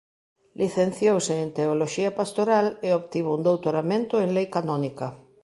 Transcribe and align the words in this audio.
Licenciouse 0.61 1.33
en 1.43 1.49
teoloxía 1.57 2.11
pastoral 2.19 2.65
e 2.87 2.89
obtivo 2.99 3.29
un 3.37 3.41
doutoramento 3.47 4.15
en 4.23 4.29
lei 4.37 4.47
canónica. 4.55 5.07